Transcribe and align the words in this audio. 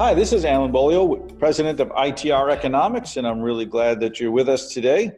Hi, 0.00 0.14
this 0.14 0.32
is 0.32 0.46
Alan 0.46 0.72
Beaulieu, 0.72 1.28
president 1.38 1.78
of 1.78 1.90
ITR 1.90 2.50
Economics, 2.50 3.18
and 3.18 3.26
I'm 3.26 3.42
really 3.42 3.66
glad 3.66 4.00
that 4.00 4.18
you're 4.18 4.30
with 4.30 4.48
us 4.48 4.72
today. 4.72 5.12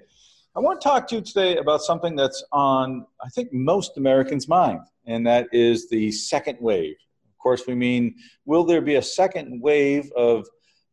I 0.56 0.58
want 0.58 0.80
to 0.80 0.88
talk 0.88 1.06
to 1.06 1.14
you 1.14 1.20
today 1.20 1.58
about 1.58 1.82
something 1.82 2.16
that's 2.16 2.42
on, 2.50 3.06
I 3.24 3.28
think, 3.28 3.52
most 3.52 3.96
Americans' 3.96 4.48
mind, 4.48 4.80
and 5.06 5.24
that 5.24 5.46
is 5.52 5.88
the 5.88 6.10
second 6.10 6.58
wave. 6.60 6.96
Of 7.30 7.38
course, 7.38 7.62
we 7.68 7.76
mean, 7.76 8.16
will 8.44 8.64
there 8.64 8.80
be 8.80 8.96
a 8.96 9.02
second 9.02 9.62
wave 9.62 10.10
of 10.16 10.48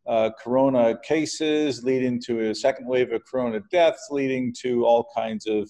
uh, 0.06 0.30
corona 0.40 0.96
cases 1.02 1.82
leading 1.82 2.20
to 2.26 2.50
a 2.50 2.54
second 2.54 2.86
wave 2.86 3.10
of 3.10 3.24
corona 3.24 3.60
deaths, 3.72 4.06
leading 4.12 4.54
to 4.60 4.84
all 4.86 5.08
kinds 5.16 5.48
of 5.48 5.68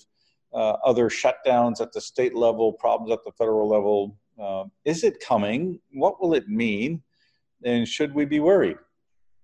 uh, 0.52 0.76
other 0.84 1.08
shutdowns 1.08 1.80
at 1.80 1.90
the 1.94 2.02
state 2.02 2.34
level, 2.34 2.74
problems 2.74 3.12
at 3.12 3.24
the 3.24 3.32
federal 3.32 3.66
level? 3.66 4.18
Uh, 4.38 4.64
is 4.84 5.04
it 5.04 5.20
coming? 5.20 5.80
What 5.90 6.20
will 6.20 6.34
it 6.34 6.50
mean? 6.50 7.02
And 7.64 7.86
should 7.86 8.14
we 8.14 8.24
be 8.24 8.40
worried? 8.40 8.76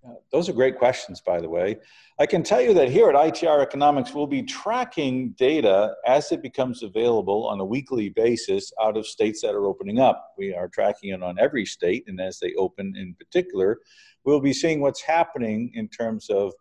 Uh, 0.07 0.15
those 0.31 0.49
are 0.49 0.53
great 0.53 0.79
questions, 0.79 1.21
by 1.21 1.41
the 1.41 1.49
way. 1.49 1.77
I 2.19 2.27
can 2.27 2.43
tell 2.43 2.61
you 2.61 2.73
that 2.75 2.89
here 2.89 3.09
at 3.11 3.15
ITR 3.15 3.61
Economics, 3.61 4.15
we'll 4.15 4.27
be 4.27 4.43
tracking 4.43 5.31
data 5.31 5.95
as 6.07 6.31
it 6.33 6.43
becomes 6.43 6.83
available 6.83 7.47
on 7.47 7.61
a 7.61 7.65
weekly 7.65 8.11
basis 8.11 8.73
out 8.81 8.97
of 8.97 9.07
states 9.07 9.43
that 9.43 9.55
are 9.55 9.67
opening 9.67 9.99
up. 9.99 10.33
We 10.39 10.55
are 10.55 10.69
tracking 10.69 11.11
it 11.11 11.23
on 11.23 11.39
every 11.39 11.67
state, 11.67 12.05
and 12.07 12.21
as 12.21 12.39
they 12.39 12.55
open 12.55 12.95
in 12.97 13.15
particular, 13.15 13.81
we'll 14.25 14.41
be 14.41 14.53
seeing 14.53 14.81
what's 14.81 15.03
happening 15.03 15.73
in 15.75 15.89
terms 15.89 16.31
of 16.31 16.53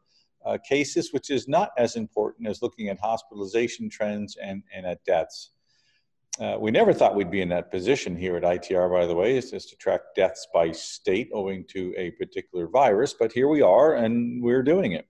uh, 0.45 0.57
cases, 0.67 1.11
which 1.11 1.29
is 1.29 1.47
not 1.47 1.71
as 1.77 1.95
important 1.95 2.47
as 2.47 2.61
looking 2.61 2.89
at 2.89 2.99
hospitalization 2.99 3.89
trends 3.89 4.37
and, 4.41 4.63
and 4.73 4.85
at 4.85 5.03
deaths. 5.05 5.51
Uh, 6.39 6.57
we 6.59 6.69
never 6.69 6.93
thought 6.93 7.15
we'd 7.15 7.31
be 7.31 7.41
in 7.41 7.47
that 7.49 7.71
position 7.71 8.15
here 8.15 8.35
at 8.35 8.43
ITR, 8.43 8.91
by 8.91 9.05
the 9.05 9.15
way, 9.15 9.37
is 9.37 9.51
just 9.51 9.69
to 9.69 9.75
track 9.77 10.01
deaths 10.15 10.45
by 10.53 10.69
state 10.71 11.29
owing 11.33 11.63
to 11.69 11.93
a 11.97 12.11
particular 12.11 12.67
virus, 12.67 13.13
but 13.17 13.31
here 13.31 13.47
we 13.47 13.61
are 13.61 13.95
and 13.95 14.43
we're 14.43 14.63
doing 14.63 14.91
it. 14.91 15.07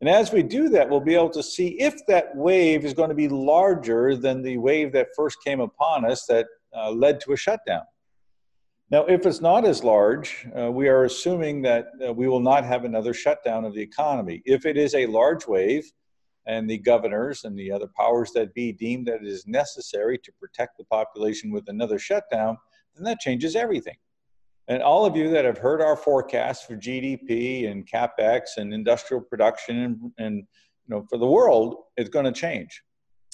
And 0.00 0.08
as 0.08 0.32
we 0.32 0.42
do 0.42 0.70
that, 0.70 0.88
we'll 0.88 1.00
be 1.00 1.14
able 1.14 1.30
to 1.30 1.42
see 1.42 1.80
if 1.80 1.94
that 2.08 2.34
wave 2.34 2.84
is 2.84 2.94
going 2.94 3.10
to 3.10 3.14
be 3.14 3.28
larger 3.28 4.16
than 4.16 4.42
the 4.42 4.56
wave 4.56 4.92
that 4.92 5.08
first 5.14 5.38
came 5.44 5.60
upon 5.60 6.04
us 6.04 6.24
that 6.26 6.46
uh, 6.74 6.90
led 6.90 7.20
to 7.20 7.32
a 7.32 7.36
shutdown. 7.36 7.82
Now, 8.90 9.04
if 9.06 9.26
it's 9.26 9.40
not 9.40 9.66
as 9.66 9.84
large, 9.84 10.46
uh, 10.58 10.70
we 10.70 10.88
are 10.88 11.04
assuming 11.04 11.62
that 11.62 11.88
uh, 12.06 12.12
we 12.12 12.26
will 12.26 12.40
not 12.40 12.64
have 12.64 12.84
another 12.84 13.12
shutdown 13.14 13.64
of 13.64 13.74
the 13.74 13.82
economy. 13.82 14.42
If 14.44 14.66
it 14.66 14.76
is 14.76 14.94
a 14.94 15.06
large 15.06 15.46
wave, 15.46 15.90
and 16.46 16.68
the 16.68 16.78
governors 16.78 17.44
and 17.44 17.58
the 17.58 17.70
other 17.72 17.88
powers 17.96 18.32
that 18.32 18.54
be 18.54 18.72
deem 18.72 19.04
that 19.04 19.22
it 19.22 19.26
is 19.26 19.46
necessary 19.46 20.18
to 20.18 20.32
protect 20.32 20.76
the 20.78 20.84
population 20.84 21.50
with 21.50 21.68
another 21.68 21.98
shutdown, 21.98 22.56
then 22.94 23.04
that 23.04 23.20
changes 23.20 23.56
everything. 23.56 23.96
And 24.68 24.82
all 24.82 25.04
of 25.04 25.16
you 25.16 25.30
that 25.30 25.44
have 25.44 25.58
heard 25.58 25.82
our 25.82 25.96
forecast 25.96 26.66
for 26.66 26.76
GDP 26.76 27.70
and 27.70 27.88
capex 27.88 28.56
and 28.56 28.72
industrial 28.72 29.22
production 29.22 29.78
and, 29.82 30.12
and 30.18 30.36
you 30.36 30.94
know 30.94 31.06
for 31.10 31.18
the 31.18 31.26
world, 31.26 31.76
it's 31.96 32.10
going 32.10 32.24
to 32.24 32.32
change. 32.32 32.82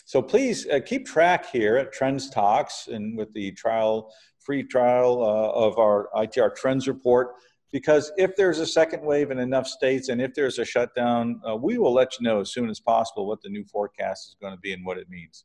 So 0.05 0.21
please 0.21 0.67
uh, 0.67 0.81
keep 0.85 1.07
track 1.07 1.47
here 1.51 1.77
at 1.77 1.93
Trends 1.93 2.31
Talks 2.31 2.89
and 2.89 3.17
with 3.17 3.33
the 3.33 3.53
trial, 3.53 4.13
free 4.41 4.65
trial 4.65 5.23
uh, 5.23 5.53
of 5.53 5.79
our 5.79 6.09
ITR 6.17 6.55
Trends 6.57 6.89
report 6.89 7.35
because 7.73 8.11
if 8.17 8.35
there's 8.37 8.59
a 8.59 8.67
second 8.67 9.03
wave 9.03 9.31
in 9.31 9.39
enough 9.39 9.67
states 9.67 10.09
and 10.09 10.21
if 10.21 10.35
there's 10.35 10.59
a 10.59 10.65
shutdown, 10.65 11.41
uh, 11.49 11.55
we 11.55 11.79
will 11.79 11.93
let 11.93 12.19
you 12.19 12.25
know 12.25 12.41
as 12.41 12.53
soon 12.53 12.69
as 12.69 12.81
possible 12.81 13.27
what 13.27 13.41
the 13.43 13.49
new 13.49 13.65
forecast 13.65 14.29
is 14.29 14.37
going 14.41 14.53
to 14.53 14.61
be 14.61 14.73
and 14.73 14.85
what 14.85 14.99
it 14.99 15.09
means. 15.09 15.45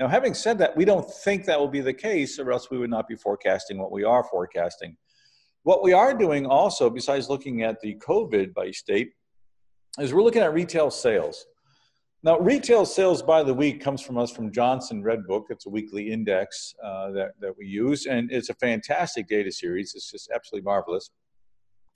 Now, 0.00 0.08
having 0.08 0.32
said 0.32 0.58
that, 0.58 0.76
we 0.76 0.84
don't 0.84 1.10
think 1.10 1.44
that 1.44 1.58
will 1.58 1.68
be 1.68 1.80
the 1.80 1.92
case, 1.92 2.38
or 2.38 2.52
else 2.52 2.70
we 2.70 2.78
would 2.78 2.90
not 2.90 3.08
be 3.08 3.16
forecasting 3.16 3.78
what 3.78 3.90
we 3.90 4.04
are 4.04 4.24
forecasting. 4.24 4.96
What 5.64 5.82
we 5.82 5.92
are 5.92 6.14
doing 6.14 6.46
also, 6.46 6.88
besides 6.88 7.28
looking 7.28 7.62
at 7.62 7.80
the 7.80 7.96
COVID 7.96 8.54
by 8.54 8.70
state, 8.70 9.10
is 9.98 10.14
we're 10.14 10.22
looking 10.22 10.42
at 10.42 10.54
retail 10.54 10.90
sales. 10.90 11.44
Now, 12.22 12.38
retail 12.38 12.86
sales 12.86 13.22
by 13.22 13.42
the 13.42 13.54
week 13.54 13.80
comes 13.80 14.00
from 14.00 14.18
us 14.18 14.30
from 14.30 14.52
Johnson 14.52 15.02
Redbook. 15.02 15.44
It's 15.50 15.66
a 15.66 15.70
weekly 15.70 16.10
index 16.10 16.74
uh, 16.82 17.10
that, 17.12 17.32
that 17.40 17.58
we 17.58 17.66
use, 17.66 18.06
and 18.06 18.30
it's 18.30 18.50
a 18.50 18.54
fantastic 18.54 19.28
data 19.28 19.50
series. 19.52 19.92
It's 19.94 20.10
just 20.10 20.30
absolutely 20.32 20.64
marvelous 20.64 21.10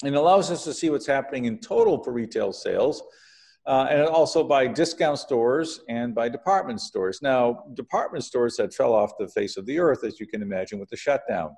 and 0.03 0.15
allows 0.15 0.51
us 0.51 0.65
to 0.65 0.75
see 0.75 0.91
what's 0.91 1.07
happening 1.07 1.45
in 1.47 1.59
total 1.59 2.03
for 2.03 2.13
retail 2.13 2.53
sales. 2.53 3.03
Uh, 3.65 3.87
and 3.91 4.01
also 4.03 4.43
by 4.43 4.67
discount 4.67 5.17
stores 5.17 5.83
and 5.89 6.17
by 6.17 6.29
department 6.29 6.81
stores. 6.81 7.21
Now, 7.23 7.63
department 7.75 8.25
stores 8.25 8.59
had 8.59 8.75
fell 8.75 8.93
off 8.93 9.13
the 9.21 9.29
face 9.29 9.57
of 9.57 9.67
the 9.67 9.79
earth, 9.79 10.03
as 10.03 10.19
you 10.19 10.27
can 10.27 10.43
imagine, 10.43 10.81
with 10.81 10.89
the 10.89 10.97
shutdown. 10.97 11.57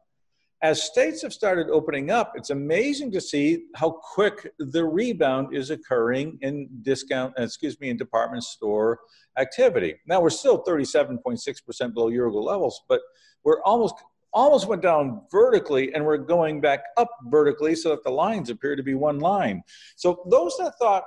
As 0.60 0.82
states 0.82 1.22
have 1.22 1.32
started 1.32 1.68
opening 1.70 2.10
up, 2.10 2.32
it's 2.36 2.50
amazing 2.50 3.10
to 3.12 3.22
see 3.22 3.66
how 3.74 3.90
quick 3.90 4.52
the 4.58 4.84
rebound 4.84 5.54
is 5.56 5.70
occurring 5.70 6.38
in 6.42 6.68
discount, 6.82 7.32
excuse 7.38 7.80
me, 7.80 7.88
in 7.88 7.96
department 7.96 8.44
store 8.44 9.00
activity. 9.38 9.94
Now, 10.06 10.20
we're 10.20 10.30
still 10.30 10.62
37.6% 10.62 11.94
below 11.94 12.08
year 12.08 12.28
ago 12.28 12.40
levels, 12.40 12.82
but 12.88 13.00
we're 13.44 13.62
almost 13.62 13.94
almost 14.34 14.66
went 14.66 14.82
down 14.82 15.22
vertically 15.30 15.94
and 15.94 16.04
we're 16.04 16.18
going 16.18 16.60
back 16.60 16.80
up 16.96 17.10
vertically 17.26 17.74
so 17.74 17.90
that 17.90 18.04
the 18.04 18.10
lines 18.10 18.50
appear 18.50 18.76
to 18.76 18.82
be 18.82 18.94
one 18.94 19.20
line. 19.20 19.62
So 19.96 20.24
those 20.30 20.56
that 20.58 20.74
thought 20.78 21.04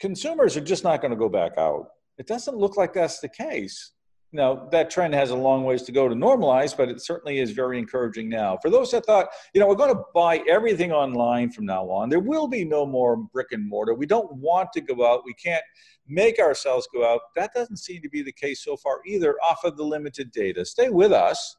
consumers 0.00 0.56
are 0.56 0.62
just 0.62 0.84
not 0.84 1.00
going 1.00 1.12
to 1.12 1.16
go 1.16 1.28
back 1.28 1.52
out, 1.56 1.86
it 2.18 2.26
doesn't 2.26 2.56
look 2.56 2.76
like 2.76 2.92
that's 2.92 3.20
the 3.20 3.28
case. 3.28 3.92
Now, 4.30 4.68
that 4.72 4.90
trend 4.90 5.14
has 5.14 5.30
a 5.30 5.36
long 5.36 5.64
ways 5.64 5.82
to 5.84 5.92
go 5.92 6.06
to 6.06 6.14
normalize, 6.14 6.76
but 6.76 6.90
it 6.90 7.00
certainly 7.00 7.38
is 7.38 7.52
very 7.52 7.78
encouraging 7.78 8.28
now. 8.28 8.58
For 8.60 8.68
those 8.68 8.90
that 8.90 9.06
thought, 9.06 9.28
you 9.54 9.60
know, 9.60 9.66
we're 9.66 9.74
going 9.74 9.94
to 9.94 10.02
buy 10.14 10.42
everything 10.46 10.92
online 10.92 11.50
from 11.50 11.64
now 11.64 11.88
on, 11.88 12.10
there 12.10 12.20
will 12.20 12.46
be 12.46 12.62
no 12.62 12.84
more 12.84 13.16
brick 13.16 13.52
and 13.52 13.66
mortar. 13.66 13.94
We 13.94 14.04
don't 14.04 14.30
want 14.34 14.70
to 14.74 14.82
go 14.82 15.10
out. 15.10 15.22
We 15.24 15.32
can't 15.32 15.64
make 16.06 16.38
ourselves 16.38 16.86
go 16.92 17.10
out. 17.10 17.20
That 17.36 17.54
doesn't 17.54 17.78
seem 17.78 18.02
to 18.02 18.10
be 18.10 18.20
the 18.20 18.32
case 18.32 18.62
so 18.62 18.76
far 18.76 19.00
either, 19.06 19.34
off 19.42 19.64
of 19.64 19.78
the 19.78 19.84
limited 19.84 20.30
data. 20.30 20.62
Stay 20.66 20.90
with 20.90 21.12
us 21.12 21.56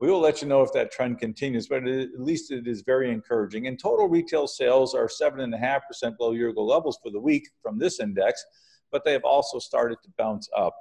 we 0.00 0.10
will 0.10 0.20
let 0.20 0.40
you 0.40 0.48
know 0.48 0.62
if 0.62 0.72
that 0.72 0.90
trend 0.90 1.18
continues, 1.18 1.68
but 1.68 1.86
at 1.86 2.08
least 2.18 2.50
it 2.50 2.66
is 2.66 2.82
very 2.82 3.12
encouraging. 3.12 3.66
And 3.66 3.78
total 3.78 4.08
retail 4.08 4.46
sales 4.46 4.94
are 4.94 5.08
7.5% 5.08 6.16
below 6.16 6.32
year 6.32 6.48
ago 6.48 6.64
levels 6.64 6.98
for 7.02 7.10
the 7.10 7.20
week 7.20 7.46
from 7.62 7.78
this 7.78 8.00
index, 8.00 8.42
but 8.90 9.04
they 9.04 9.12
have 9.12 9.24
also 9.24 9.58
started 9.58 9.98
to 10.02 10.10
bounce 10.16 10.48
up. 10.56 10.74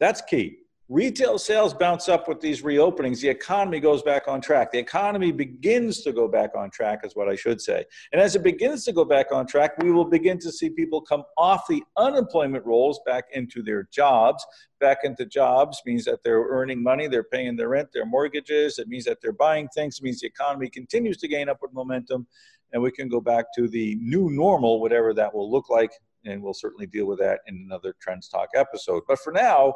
That's 0.00 0.20
key. 0.20 0.58
Retail 0.92 1.38
sales 1.38 1.72
bounce 1.72 2.10
up 2.10 2.28
with 2.28 2.38
these 2.38 2.60
reopenings. 2.60 3.22
The 3.22 3.28
economy 3.30 3.80
goes 3.80 4.02
back 4.02 4.28
on 4.28 4.42
track. 4.42 4.70
The 4.70 4.78
economy 4.78 5.32
begins 5.32 6.02
to 6.02 6.12
go 6.12 6.28
back 6.28 6.50
on 6.54 6.70
track, 6.70 7.00
is 7.02 7.16
what 7.16 7.30
I 7.30 7.34
should 7.34 7.62
say. 7.62 7.86
And 8.12 8.20
as 8.20 8.36
it 8.36 8.42
begins 8.42 8.84
to 8.84 8.92
go 8.92 9.02
back 9.02 9.32
on 9.32 9.46
track, 9.46 9.78
we 9.78 9.90
will 9.90 10.04
begin 10.04 10.38
to 10.40 10.52
see 10.52 10.68
people 10.68 11.00
come 11.00 11.22
off 11.38 11.66
the 11.66 11.82
unemployment 11.96 12.66
rolls 12.66 13.00
back 13.06 13.24
into 13.32 13.62
their 13.62 13.88
jobs. 13.90 14.44
Back 14.80 14.98
into 15.04 15.24
jobs 15.24 15.80
means 15.86 16.04
that 16.04 16.22
they're 16.24 16.42
earning 16.42 16.82
money, 16.82 17.06
they're 17.06 17.24
paying 17.24 17.56
their 17.56 17.70
rent, 17.70 17.88
their 17.94 18.04
mortgages. 18.04 18.78
It 18.78 18.86
means 18.86 19.06
that 19.06 19.22
they're 19.22 19.32
buying 19.32 19.68
things. 19.68 19.98
It 19.98 20.02
means 20.02 20.20
the 20.20 20.26
economy 20.26 20.68
continues 20.68 21.16
to 21.18 21.26
gain 21.26 21.48
upward 21.48 21.72
momentum, 21.72 22.26
and 22.74 22.82
we 22.82 22.90
can 22.90 23.08
go 23.08 23.22
back 23.22 23.46
to 23.56 23.66
the 23.66 23.94
new 23.94 24.28
normal, 24.28 24.78
whatever 24.78 25.14
that 25.14 25.34
will 25.34 25.50
look 25.50 25.70
like. 25.70 25.92
And 26.26 26.42
we'll 26.42 26.52
certainly 26.52 26.86
deal 26.86 27.06
with 27.06 27.18
that 27.20 27.40
in 27.46 27.64
another 27.66 27.94
Trends 27.98 28.28
Talk 28.28 28.50
episode. 28.54 29.04
But 29.08 29.20
for 29.20 29.32
now, 29.32 29.74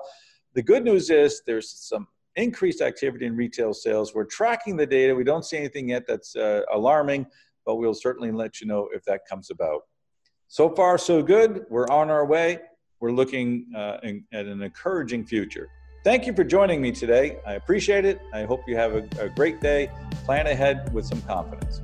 the 0.56 0.62
good 0.62 0.84
news 0.84 1.11
is 1.11 1.43
there's 1.47 1.71
some 1.71 2.09
increased 2.34 2.81
activity 2.81 3.27
in 3.27 3.37
retail 3.37 3.75
sales. 3.75 4.15
We're 4.15 4.25
tracking 4.25 4.77
the 4.77 4.87
data. 4.87 5.15
We 5.15 5.22
don't 5.22 5.44
see 5.44 5.59
anything 5.59 5.91
yet 5.91 6.05
that's 6.09 6.34
uh, 6.34 6.62
alarming, 6.72 7.27
but 7.67 7.77
we'll 7.77 7.94
certainly 7.94 8.33
let 8.33 8.61
you 8.61 8.66
know 8.66 8.89
if 8.95 9.05
that 9.05 9.21
comes 9.28 9.50
about. 9.50 9.83
So 10.49 10.71
far, 10.71 10.97
so 10.97 11.22
good. 11.22 11.66
We're 11.69 11.89
on 11.89 12.09
our 12.09 12.25
way. 12.25 12.60
We're 13.01 13.13
looking 13.13 13.66
uh, 13.77 13.98
in, 14.03 14.25
at 14.33 14.47
an 14.47 14.63
encouraging 14.63 15.27
future. 15.27 15.69
Thank 16.04 16.27
you 16.27 16.33
for 16.33 16.45
joining 16.45 16.81
me 16.81 16.91
today. 16.91 17.39
I 17.47 17.54
appreciate 17.54 18.07
it. 18.07 18.22
I 18.33 18.45
hope 18.45 18.63
you 18.66 18.77
have 18.77 18.95
a, 18.95 19.07
a 19.21 19.28
great 19.28 19.60
day. 19.60 19.91
Plan 20.25 20.47
ahead 20.47 20.91
with 20.95 21.04
some 21.04 21.21
confidence. 21.22 21.83